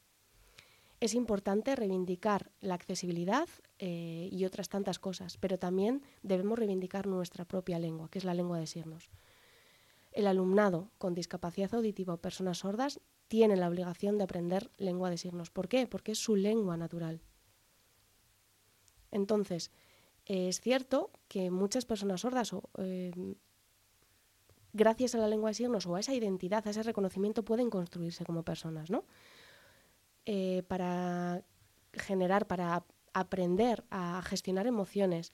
Es 0.98 1.14
importante 1.14 1.76
reivindicar 1.76 2.50
la 2.60 2.74
accesibilidad 2.74 3.48
eh, 3.78 4.28
y 4.30 4.44
otras 4.44 4.68
tantas 4.68 4.98
cosas, 4.98 5.38
pero 5.38 5.58
también 5.58 6.02
debemos 6.22 6.58
reivindicar 6.58 7.06
nuestra 7.06 7.46
propia 7.46 7.78
lengua, 7.78 8.10
que 8.10 8.18
es 8.18 8.24
la 8.24 8.34
lengua 8.34 8.58
de 8.58 8.66
signos. 8.66 9.08
El 10.12 10.26
alumnado 10.26 10.90
con 10.98 11.14
discapacidad 11.14 11.74
auditiva 11.74 12.14
o 12.14 12.20
personas 12.20 12.58
sordas 12.58 13.00
tiene 13.28 13.56
la 13.56 13.68
obligación 13.68 14.18
de 14.18 14.24
aprender 14.24 14.70
lengua 14.76 15.10
de 15.10 15.18
signos. 15.18 15.50
¿Por 15.50 15.68
qué? 15.68 15.86
Porque 15.86 16.12
es 16.12 16.18
su 16.18 16.34
lengua 16.34 16.76
natural. 16.76 17.22
Entonces, 19.12 19.70
es 20.26 20.60
cierto 20.60 21.10
que 21.28 21.50
muchas 21.50 21.84
personas 21.84 22.22
sordas, 22.22 22.52
eh, 22.78 23.12
gracias 24.72 25.14
a 25.14 25.18
la 25.18 25.28
lengua 25.28 25.50
de 25.50 25.54
signos 25.54 25.86
o 25.86 25.94
a 25.94 26.00
esa 26.00 26.14
identidad, 26.14 26.66
a 26.66 26.70
ese 26.70 26.82
reconocimiento, 26.82 27.44
pueden 27.44 27.70
construirse 27.70 28.24
como 28.24 28.42
personas, 28.44 28.90
¿no? 28.90 29.04
Eh, 30.26 30.62
para 30.68 31.42
generar, 31.92 32.46
para 32.46 32.84
aprender 33.12 33.84
a 33.90 34.22
gestionar 34.22 34.66
emociones, 34.66 35.32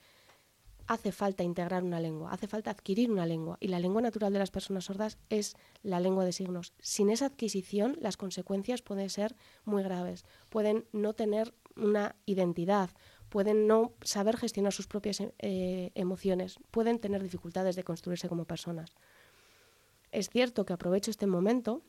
hace 0.87 1.13
falta 1.13 1.43
integrar 1.43 1.83
una 1.83 2.01
lengua, 2.01 2.33
hace 2.33 2.49
falta 2.49 2.71
adquirir 2.71 3.11
una 3.11 3.27
lengua. 3.27 3.57
Y 3.61 3.69
la 3.69 3.81
lengua 3.81 4.03
natural 4.03 4.33
de 4.33 4.39
las 4.39 4.51
personas 4.51 4.85
sordas 4.85 5.19
es 5.31 5.57
la 5.83 6.01
lengua 6.01 6.25
de 6.25 6.33
signos. 6.33 6.73
Sin 6.81 7.11
esa 7.11 7.27
adquisición, 7.27 7.97
las 8.01 8.17
consecuencias 8.17 8.83
pueden 8.83 9.11
ser 9.11 9.37
muy 9.65 9.83
graves. 9.83 10.25
Pueden 10.51 10.87
no 10.93 11.15
tener 11.15 11.55
una 11.77 12.17
identidad, 12.25 12.91
pueden 13.29 13.67
no 13.67 13.93
saber 14.03 14.37
gestionar 14.37 14.73
sus 14.73 14.87
propias 14.87 15.21
eh, 15.21 15.91
emociones, 15.95 16.59
pueden 16.71 16.99
tener 16.99 17.23
dificultades 17.23 17.77
de 17.77 17.85
construirse 17.85 18.29
como 18.29 18.45
personas. 18.45 18.95
Es 20.13 20.31
cierto 20.31 20.65
que 20.65 20.73
aprovecho 20.73 21.11
este 21.11 21.27
momento 21.27 21.83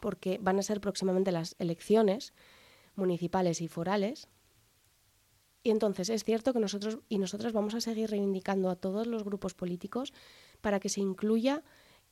porque 0.00 0.38
van 0.40 0.58
a 0.58 0.62
ser 0.62 0.80
próximamente 0.80 1.32
las 1.32 1.56
elecciones 1.58 2.32
municipales 2.94 3.60
y 3.60 3.68
forales. 3.68 4.28
Y 5.62 5.70
entonces 5.70 6.08
es 6.08 6.24
cierto 6.24 6.52
que 6.52 6.60
nosotros 6.60 6.98
y 7.08 7.18
nosotras 7.18 7.52
vamos 7.52 7.74
a 7.74 7.80
seguir 7.80 8.10
reivindicando 8.10 8.70
a 8.70 8.76
todos 8.76 9.06
los 9.06 9.24
grupos 9.24 9.54
políticos 9.54 10.12
para 10.60 10.80
que 10.80 10.88
se 10.88 11.00
incluya 11.00 11.62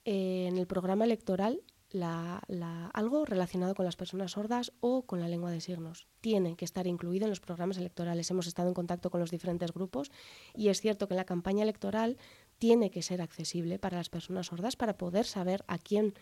eh, 0.04 0.46
en 0.48 0.58
el 0.58 0.66
programa 0.66 1.04
electoral 1.04 1.62
algo 2.02 3.24
relacionado 3.24 3.74
con 3.74 3.84
las 3.84 3.96
personas 3.96 4.32
sordas 4.32 4.72
o 4.80 5.02
con 5.06 5.20
la 5.20 5.28
lengua 5.28 5.50
de 5.50 5.60
signos. 5.60 6.06
Tiene 6.20 6.56
que 6.56 6.64
estar 6.64 6.86
incluido 6.86 7.24
en 7.24 7.30
los 7.30 7.40
programas 7.40 7.78
electorales. 7.78 8.30
Hemos 8.30 8.46
estado 8.46 8.68
en 8.68 8.74
contacto 8.74 9.10
con 9.10 9.20
los 9.20 9.30
diferentes 9.30 9.72
grupos 9.72 10.10
y 10.54 10.68
es 10.68 10.80
cierto 10.80 11.08
que 11.08 11.14
la 11.14 11.24
campaña 11.24 11.62
electoral 11.62 12.18
tiene 12.58 12.90
que 12.90 13.02
ser 13.02 13.22
accesible 13.22 13.78
para 13.78 13.96
las 13.96 14.08
personas 14.08 14.46
sordas 14.46 14.76
para 14.76 14.96
poder 14.96 15.26
saber 15.26 15.64
a 15.68 15.78
quién 15.78 16.14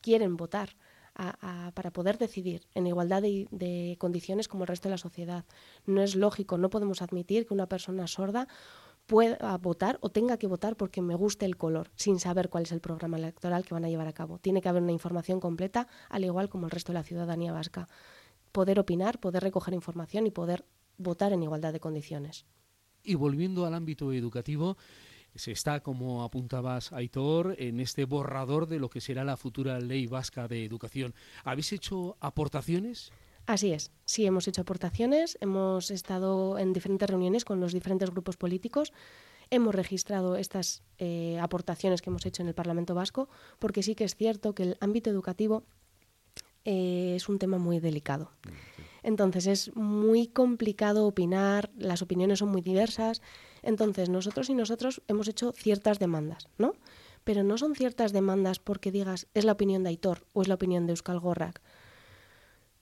quieren 0.00 0.36
votar. 0.36 0.76
Para 1.74 1.90
poder 1.90 2.18
decidir 2.18 2.66
en 2.74 2.86
igualdad 2.86 3.22
de, 3.22 3.48
de 3.50 3.96
condiciones 3.98 4.48
como 4.48 4.64
el 4.64 4.68
resto 4.68 4.88
de 4.88 4.94
la 4.94 4.98
sociedad. 4.98 5.44
No 5.86 6.02
es 6.02 6.14
lógico, 6.14 6.58
no 6.58 6.70
podemos 6.70 7.02
admitir 7.02 7.46
que 7.46 7.54
una 7.54 7.68
persona 7.68 8.06
sorda 8.06 8.48
pueda 9.06 9.56
votar 9.58 9.98
o 10.00 10.10
tenga 10.10 10.36
que 10.36 10.46
votar 10.46 10.76
porque 10.76 11.00
me 11.00 11.14
guste 11.14 11.46
el 11.46 11.56
color, 11.56 11.90
sin 11.96 12.18
saber 12.18 12.48
cuál 12.48 12.64
es 12.64 12.72
el 12.72 12.80
programa 12.80 13.16
electoral 13.16 13.64
que 13.64 13.74
van 13.74 13.84
a 13.84 13.88
llevar 13.88 14.08
a 14.08 14.12
cabo. 14.12 14.38
Tiene 14.38 14.60
que 14.60 14.68
haber 14.68 14.82
una 14.82 14.92
información 14.92 15.40
completa, 15.40 15.86
al 16.08 16.24
igual 16.24 16.48
como 16.48 16.66
el 16.66 16.70
resto 16.70 16.92
de 16.92 16.98
la 16.98 17.04
ciudadanía 17.04 17.52
vasca. 17.52 17.88
Poder 18.52 18.78
opinar, 18.78 19.20
poder 19.20 19.42
recoger 19.42 19.74
información 19.74 20.26
y 20.26 20.30
poder 20.30 20.64
votar 20.98 21.32
en 21.32 21.42
igualdad 21.42 21.72
de 21.72 21.80
condiciones. 21.80 22.46
Y 23.04 23.14
volviendo 23.14 23.64
al 23.66 23.74
ámbito 23.74 24.12
educativo, 24.12 24.76
se 25.36 25.52
está, 25.52 25.80
como 25.80 26.22
apuntabas, 26.22 26.92
Aitor, 26.92 27.54
en 27.58 27.80
este 27.80 28.04
borrador 28.04 28.66
de 28.66 28.78
lo 28.78 28.90
que 28.90 29.00
será 29.00 29.24
la 29.24 29.36
futura 29.36 29.80
ley 29.80 30.06
vasca 30.06 30.48
de 30.48 30.64
educación. 30.64 31.14
¿Habéis 31.44 31.72
hecho 31.72 32.16
aportaciones? 32.20 33.12
Así 33.46 33.72
es, 33.72 33.92
sí, 34.04 34.26
hemos 34.26 34.48
hecho 34.48 34.62
aportaciones, 34.62 35.38
hemos 35.40 35.92
estado 35.92 36.58
en 36.58 36.72
diferentes 36.72 37.08
reuniones 37.08 37.44
con 37.44 37.60
los 37.60 37.72
diferentes 37.72 38.10
grupos 38.10 38.36
políticos, 38.36 38.92
hemos 39.50 39.72
registrado 39.72 40.36
estas 40.36 40.82
eh, 40.98 41.38
aportaciones 41.40 42.02
que 42.02 42.10
hemos 42.10 42.26
hecho 42.26 42.42
en 42.42 42.48
el 42.48 42.54
Parlamento 42.54 42.96
Vasco, 42.96 43.28
porque 43.60 43.84
sí 43.84 43.94
que 43.94 44.02
es 44.02 44.16
cierto 44.16 44.52
que 44.54 44.64
el 44.64 44.76
ámbito 44.80 45.10
educativo 45.10 45.62
eh, 46.64 47.14
es 47.14 47.28
un 47.28 47.38
tema 47.38 47.58
muy 47.58 47.78
delicado. 47.78 48.32
Entonces 49.06 49.46
es 49.46 49.74
muy 49.74 50.26
complicado 50.26 51.06
opinar, 51.06 51.70
las 51.78 52.02
opiniones 52.02 52.40
son 52.40 52.50
muy 52.50 52.60
diversas, 52.60 53.22
entonces 53.62 54.10
nosotros 54.10 54.50
y 54.50 54.54
nosotros 54.54 55.00
hemos 55.08 55.28
hecho 55.28 55.52
ciertas 55.52 55.98
demandas, 55.98 56.48
¿no? 56.58 56.74
Pero 57.24 57.42
no 57.42 57.56
son 57.56 57.74
ciertas 57.74 58.12
demandas 58.12 58.58
porque 58.58 58.92
digas 58.92 59.28
es 59.32 59.44
la 59.44 59.52
opinión 59.52 59.82
de 59.82 59.88
Aitor 59.88 60.26
o 60.34 60.42
es 60.42 60.48
la 60.48 60.54
opinión 60.54 60.86
de 60.86 60.92
Euskal 60.92 61.20
Gorrak 61.20 61.62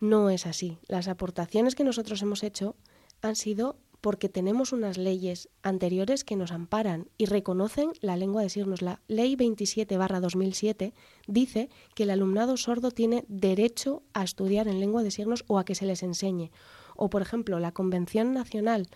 no 0.04 0.30
es 0.30 0.46
así. 0.46 0.78
Las 0.86 1.08
aportaciones 1.08 1.74
que 1.74 1.84
nosotros 1.84 2.20
hemos 2.22 2.42
hecho 2.42 2.76
han 3.22 3.36
sido 3.36 3.76
porque 4.04 4.28
tenemos 4.28 4.74
unas 4.74 4.98
leyes 4.98 5.48
anteriores 5.62 6.24
que 6.24 6.36
nos 6.36 6.52
amparan 6.52 7.08
y 7.16 7.24
reconocen 7.24 7.92
la 8.02 8.18
lengua 8.18 8.42
de 8.42 8.50
signos. 8.50 8.82
La 8.82 9.00
ley 9.08 9.34
27-2007 9.34 10.92
dice 11.26 11.70
que 11.94 12.02
el 12.02 12.10
alumnado 12.10 12.58
sordo 12.58 12.90
tiene 12.90 13.24
derecho 13.28 14.02
a 14.12 14.22
estudiar 14.22 14.68
en 14.68 14.78
lengua 14.78 15.02
de 15.02 15.10
signos 15.10 15.46
o 15.46 15.58
a 15.58 15.64
que 15.64 15.74
se 15.74 15.86
les 15.86 16.02
enseñe. 16.02 16.50
O, 16.96 17.08
por 17.08 17.22
ejemplo, 17.22 17.58
la 17.60 17.72
Convención 17.72 18.34
Nacional 18.34 18.88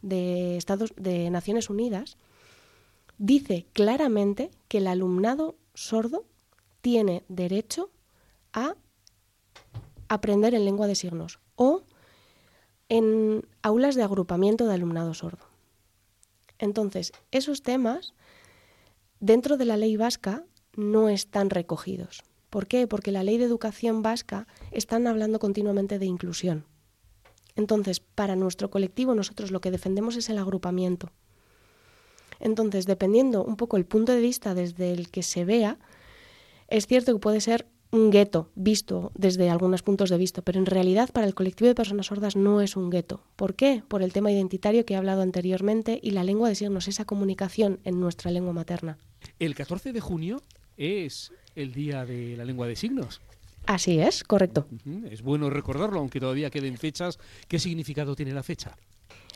de, 0.00 0.56
Estados, 0.56 0.94
de 0.96 1.28
Naciones 1.30 1.68
Unidas 1.68 2.16
dice 3.18 3.66
claramente 3.72 4.52
que 4.68 4.78
el 4.78 4.86
alumnado 4.86 5.56
sordo 5.74 6.24
tiene 6.82 7.24
derecho 7.26 7.90
a 8.52 8.76
aprender 10.06 10.54
en 10.54 10.64
lengua 10.64 10.86
de 10.86 10.94
signos 10.94 11.40
o 11.56 11.82
en 12.92 13.48
aulas 13.62 13.94
de 13.94 14.02
agrupamiento 14.02 14.66
de 14.66 14.74
alumnado 14.74 15.14
sordo. 15.14 15.46
Entonces, 16.58 17.12
esos 17.30 17.62
temas 17.62 18.12
dentro 19.18 19.56
de 19.56 19.64
la 19.64 19.78
ley 19.78 19.96
vasca 19.96 20.44
no 20.76 21.08
están 21.08 21.48
recogidos. 21.48 22.22
¿Por 22.50 22.66
qué? 22.66 22.86
Porque 22.86 23.10
la 23.10 23.22
ley 23.22 23.38
de 23.38 23.46
educación 23.46 24.02
vasca 24.02 24.46
están 24.72 25.06
hablando 25.06 25.38
continuamente 25.38 25.98
de 25.98 26.04
inclusión. 26.04 26.66
Entonces, 27.56 28.00
para 28.00 28.36
nuestro 28.36 28.70
colectivo 28.70 29.14
nosotros 29.14 29.52
lo 29.52 29.62
que 29.62 29.70
defendemos 29.70 30.16
es 30.16 30.28
el 30.28 30.36
agrupamiento. 30.36 31.12
Entonces, 32.40 32.84
dependiendo 32.84 33.42
un 33.42 33.56
poco 33.56 33.78
el 33.78 33.86
punto 33.86 34.12
de 34.12 34.20
vista 34.20 34.54
desde 34.54 34.92
el 34.92 35.10
que 35.10 35.22
se 35.22 35.46
vea, 35.46 35.78
es 36.68 36.86
cierto 36.86 37.14
que 37.14 37.20
puede 37.20 37.40
ser 37.40 37.71
un 37.92 38.10
gueto 38.10 38.50
visto 38.54 39.12
desde 39.14 39.50
algunos 39.50 39.82
puntos 39.82 40.10
de 40.10 40.16
vista, 40.16 40.42
pero 40.42 40.58
en 40.58 40.66
realidad 40.66 41.10
para 41.12 41.26
el 41.26 41.34
colectivo 41.34 41.68
de 41.68 41.74
personas 41.74 42.06
sordas 42.06 42.36
no 42.36 42.60
es 42.60 42.74
un 42.74 42.90
gueto. 42.90 43.22
¿Por 43.36 43.54
qué? 43.54 43.82
Por 43.86 44.02
el 44.02 44.12
tema 44.12 44.32
identitario 44.32 44.84
que 44.84 44.94
he 44.94 44.96
hablado 44.96 45.22
anteriormente 45.22 46.00
y 46.02 46.10
la 46.12 46.24
lengua 46.24 46.48
de 46.48 46.54
signos, 46.54 46.88
esa 46.88 47.04
comunicación 47.04 47.80
en 47.84 48.00
nuestra 48.00 48.30
lengua 48.30 48.54
materna. 48.54 48.98
El 49.38 49.54
14 49.54 49.92
de 49.92 50.00
junio 50.00 50.42
es 50.76 51.32
el 51.54 51.72
Día 51.74 52.06
de 52.06 52.34
la 52.36 52.46
Lengua 52.46 52.66
de 52.66 52.76
Signos. 52.76 53.20
Así 53.66 54.00
es, 54.00 54.24
correcto. 54.24 54.66
Es 55.10 55.22
bueno 55.22 55.50
recordarlo, 55.50 56.00
aunque 56.00 56.18
todavía 56.18 56.50
queden 56.50 56.78
fechas. 56.78 57.18
¿Qué 57.46 57.58
significado 57.58 58.16
tiene 58.16 58.32
la 58.32 58.42
fecha? 58.42 58.76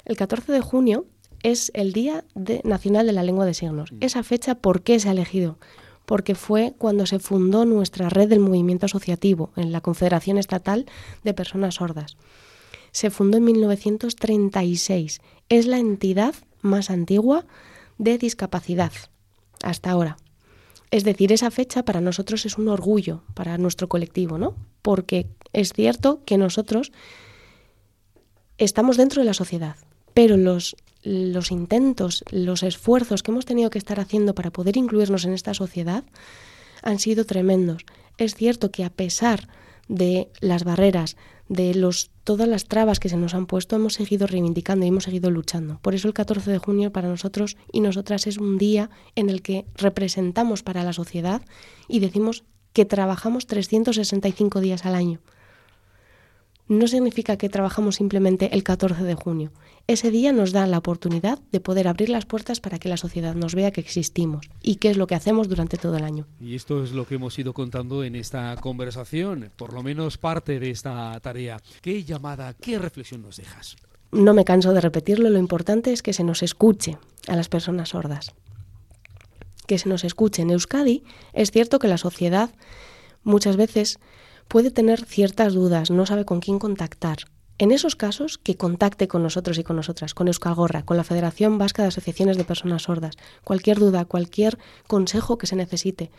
El 0.05 0.17
14 0.17 0.51
de 0.51 0.61
junio 0.61 1.07
es 1.43 1.71
el 1.75 1.93
Día 1.93 2.25
Nacional 2.65 3.07
de 3.07 3.13
la 3.13 3.23
Lengua 3.23 3.45
de 3.45 3.55
Signos. 3.55 3.93
Mm. 3.93 3.99
Esa 4.01 4.23
fecha, 4.23 4.57
¿por 4.57 4.83
qué 4.83 4.99
se 4.99 5.09
ha 5.09 5.13
elegido? 5.13 5.59
Porque 6.07 6.35
fue 6.35 6.75
cuando 6.79 7.05
se 7.05 7.19
fundó 7.19 7.65
nuestra 7.65 8.09
red 8.09 8.29
del 8.29 8.41
movimiento 8.41 8.87
asociativo 8.87 9.51
en 9.57 9.73
la 9.73 9.81
Confederación 9.81 10.39
Estatal 10.39 10.87
de 11.25 11.35
Personas 11.35 11.75
Sordas. 11.75 12.17
Se 12.93 13.11
fundó 13.11 13.37
en 13.37 13.45
1936. 13.45 15.21
Es 15.49 15.67
la 15.67 15.79
entidad 15.79 16.35
más 16.63 16.91
antigua 16.91 17.45
de 17.99 18.19
discapacidad 18.19 18.93
hasta 19.63 19.91
ahora. 19.91 20.17
Es 20.91 21.05
decir, 21.05 21.33
esa 21.33 21.51
fecha 21.51 21.85
para 21.85 22.01
nosotros 22.01 22.47
es 22.47 22.57
un 22.57 22.69
orgullo 22.69 23.23
para 23.35 23.59
nuestro 23.59 23.89
colectivo, 23.89 24.39
¿no? 24.39 24.55
Porque 24.83 25.27
es 25.53 25.73
cierto 25.73 26.23
que 26.25 26.39
nosotros 26.39 26.93
estamos 28.59 28.97
dentro 28.97 29.21
de 29.21 29.27
la 29.27 29.35
sociedad, 29.35 29.77
pero 30.15 30.37
los 30.37 30.77
los 31.07 31.53
intentos, 31.53 32.25
los 32.33 32.65
esfuerzos 32.65 33.23
que 33.23 33.31
hemos 33.31 33.47
tenido 33.47 33.71
que 33.71 33.79
estar 33.79 34.01
haciendo 34.01 34.35
para 34.35 34.51
poder 34.51 34.77
incluirnos 34.77 35.25
en 35.25 35.35
esta 35.35 35.55
sociedad 35.55 36.03
han 36.83 36.99
sido 36.99 37.25
tremendos. 37.25 37.85
Es 38.19 38.35
cierto 38.35 38.73
que 38.73 38.85
a 38.85 38.91
pesar 38.91 39.49
de 39.87 40.29
las 40.41 40.65
barreras, 40.65 41.17
de 41.49 41.77
los, 41.77 42.11
todas 42.25 42.49
las 42.49 42.65
trabas 42.65 42.99
que 42.99 43.09
se 43.09 43.17
nos 43.17 43.35
han 43.35 43.47
puesto, 43.47 43.77
hemos 43.77 43.95
seguido 43.95 44.27
reivindicando 44.27 44.85
y 44.85 44.89
hemos 44.89 45.05
seguido 45.05 45.31
luchando. 45.31 45.79
Por 45.81 45.95
eso 45.95 46.09
el 46.09 46.15
14 46.15 46.51
de 46.51 46.59
junio 46.59 46.91
para 46.91 47.09
nosotros 47.09 47.57
y 47.73 47.81
nosotras 47.81 48.27
es 48.27 48.39
un 48.39 48.59
día 48.59 48.91
en 49.15 49.31
el 49.31 49.43
que 49.43 49.65
representamos 49.77 50.65
para 50.65 50.83
la 50.83 50.93
sociedad 50.93 51.41
y 51.87 52.01
decimos 52.01 52.43
que 52.73 52.85
trabajamos 52.85 53.47
365 53.47 54.61
días 54.61 54.85
al 54.85 54.97
año 54.97 55.21
no 56.69 56.89
significa 56.89 57.37
que 57.37 57.49
trabajamos 57.49 57.97
simplemente 57.97 58.55
el 58.55 58.65
14 58.65 59.05
de 59.05 59.15
junio. 59.15 59.53
Ese 59.87 60.11
día 60.11 60.33
nos 60.33 60.53
da 60.53 60.67
la 60.67 60.79
oportunidad 60.79 61.39
de 61.53 61.61
poder 61.61 61.87
abrir 61.87 62.09
las 62.09 62.27
puertas 62.27 62.61
para 62.61 62.79
que 62.79 62.89
la 62.89 62.97
sociedad 62.97 63.35
nos 63.35 63.55
vea 63.55 63.71
que 63.71 63.81
existimos 63.81 64.47
y 64.63 64.77
qué 64.77 64.91
es 64.91 64.97
lo 64.97 65.07
que 65.07 65.15
hacemos 65.15 65.49
durante 65.49 65.77
todo 65.77 65.97
el 65.97 66.05
año. 66.05 66.27
Y 66.41 66.57
esto 66.57 66.83
es 66.83 66.93
lo 66.93 67.07
que 67.07 67.17
hemos 67.17 67.39
ido 67.39 67.55
contando 67.55 68.03
en 68.03 68.17
esta 68.17 68.57
conversación, 68.57 69.51
por 69.57 69.73
lo 69.73 69.83
menos 69.83 70.19
parte 70.19 70.59
de 70.59 70.71
esta 70.71 71.19
tarea. 71.21 71.61
¿Qué 71.83 72.03
llamada, 72.03 72.55
qué 72.55 72.79
reflexión 72.79 73.23
nos 73.23 73.37
dejas? 73.37 73.77
No 74.11 74.35
me 74.35 74.45
canso 74.45 74.73
de 74.73 74.81
repetirlo, 74.81 75.31
lo 75.31 75.39
importante 75.39 75.93
es 75.93 76.03
que 76.03 76.13
se 76.13 76.25
nos 76.25 76.43
escuche 76.43 76.99
a 77.29 77.37
las 77.37 77.49
personas 77.49 77.91
sordas. 77.91 78.35
Que 79.67 79.79
se 79.79 79.89
nos 79.89 80.05
escuche. 80.05 80.43
En 80.43 80.51
Euskadi 80.51 81.05
es 81.33 81.51
cierto 81.51 81.79
que 81.79 81.89
la 81.89 81.99
sociedad 81.99 82.51
muchas 83.25 83.57
veces 83.57 83.99
puede 84.49 84.71
tener 84.71 85.05
ciertas 85.05 85.55
dudas, 85.55 85.91
no 85.91 86.07
sabe 86.07 86.25
con 86.25 86.41
quién 86.41 86.59
contactar. 86.59 87.19
En 87.59 87.73
esos 87.73 87.97
casos, 87.97 88.37
que 88.37 88.57
contacte 88.57 89.09
con 89.09 89.23
nosotros 89.23 89.57
y 89.57 89.65
con 89.65 89.77
nosotras, 89.77 90.13
con 90.13 90.29
Euskalgorra, 90.29 90.85
con 90.85 90.99
la 90.99 91.05
Federación 91.05 91.57
Vasca 91.57 91.83
de 91.83 91.89
Asociaciones 91.89 92.37
de 92.37 92.45
Personas 92.45 92.83
Sordas, 92.83 93.17
cualquier 93.45 93.79
duda, 93.79 94.05
cualquier 94.05 94.59
consejo 94.87 95.39
que 95.39 95.47
se 95.47 95.57
necesite. 95.57 96.11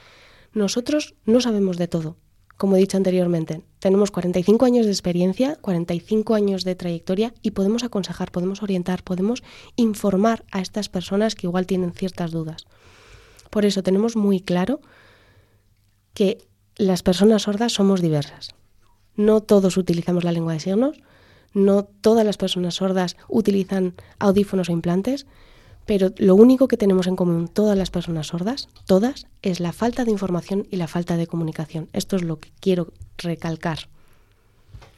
Nosotros 0.53 1.13
no 1.25 1.39
sabemos 1.39 1.77
de 1.77 1.87
todo. 1.87 2.17
Como 2.57 2.75
he 2.75 2.79
dicho 2.79 2.97
anteriormente, 2.97 3.61
tenemos 3.77 4.09
45 4.09 4.65
años 4.65 4.87
de 4.87 4.91
experiencia, 4.91 5.57
45 5.57 6.33
años 6.33 6.63
de 6.63 6.73
trayectoria 6.73 7.35
y 7.43 7.51
podemos 7.51 7.83
aconsejar, 7.83 8.31
podemos 8.31 8.63
orientar, 8.63 9.03
podemos 9.03 9.43
informar 9.75 10.43
a 10.51 10.61
estas 10.61 10.89
personas 10.89 11.35
que 11.35 11.45
igual 11.45 11.67
tienen 11.67 11.93
ciertas 11.93 12.31
dudas. 12.31 12.65
Por 13.51 13.65
eso 13.65 13.83
tenemos 13.83 14.15
muy 14.15 14.39
claro 14.39 14.81
que 16.15 16.46
las 16.77 17.03
personas 17.03 17.43
sordas 17.43 17.73
somos 17.73 18.01
diversas. 18.01 18.49
No 19.15 19.41
todos 19.41 19.77
utilizamos 19.77 20.23
la 20.23 20.31
lengua 20.31 20.53
de 20.53 20.59
signos, 20.59 20.97
no 21.53 21.83
todas 21.83 22.25
las 22.25 22.37
personas 22.37 22.75
sordas 22.75 23.17
utilizan 23.27 23.95
audífonos 24.19 24.69
o 24.69 24.73
implantes, 24.73 25.25
pero 25.85 26.13
lo 26.17 26.35
único 26.35 26.67
que 26.67 26.77
tenemos 26.77 27.07
en 27.07 27.15
común 27.15 27.47
todas 27.47 27.77
las 27.77 27.89
personas 27.89 28.27
sordas, 28.27 28.67
todas, 28.85 29.27
es 29.41 29.59
la 29.59 29.71
falta 29.71 30.05
de 30.05 30.11
información 30.11 30.67
y 30.69 30.75
la 30.75 30.87
falta 30.87 31.17
de 31.17 31.27
comunicación. 31.27 31.89
Esto 31.93 32.15
es 32.17 32.23
lo 32.23 32.39
que 32.39 32.51
quiero 32.59 32.93
recalcar. 33.17 33.79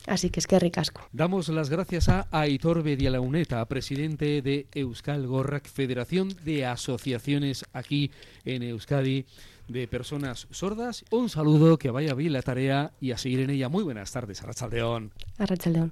Así 0.08 0.32
que 0.32 0.40
es 0.40 0.48
que 0.48 0.58
ricasco. 0.58 1.02
Damos 1.14 1.50
las 1.50 1.70
gracias 1.70 2.10
a 2.10 2.28
Aitor 2.32 2.82
Bedialauneta, 2.82 3.64
presidente 3.66 4.42
de 4.42 4.66
Euskal 4.74 5.28
Federación 5.64 6.30
de 6.44 6.66
Asociaciones 6.66 7.64
aquí 7.74 8.10
en 8.44 8.64
Euskadi 8.64 9.26
de 9.70 9.88
personas 9.88 10.48
sordas. 10.52 11.06
Un 11.12 11.30
saludo, 11.30 11.78
que 11.78 11.92
vaya 11.92 12.14
bien 12.14 12.34
la 12.34 12.42
tarea 12.42 12.92
y 13.00 13.12
a 13.12 13.18
seguir 13.18 13.40
en 13.40 13.52
ella. 13.52 13.70
Muy 13.70 13.84
buenas 13.84 14.12
tardes, 14.12 14.42
Arrachaldeón. 14.42 15.12
Arrachaldeón. 15.38 15.88